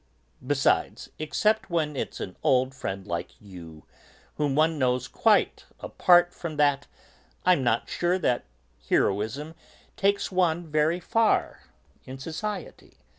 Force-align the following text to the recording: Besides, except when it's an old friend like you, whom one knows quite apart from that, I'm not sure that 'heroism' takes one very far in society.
Besides, 0.43 1.09
except 1.19 1.69
when 1.69 1.95
it's 1.95 2.19
an 2.19 2.35
old 2.41 2.73
friend 2.73 3.05
like 3.05 3.39
you, 3.39 3.85
whom 4.37 4.55
one 4.55 4.79
knows 4.79 5.07
quite 5.07 5.65
apart 5.79 6.33
from 6.33 6.57
that, 6.57 6.87
I'm 7.45 7.63
not 7.63 7.87
sure 7.87 8.17
that 8.17 8.45
'heroism' 8.89 9.53
takes 9.95 10.31
one 10.31 10.65
very 10.65 10.99
far 10.99 11.65
in 12.03 12.17
society. 12.17 12.97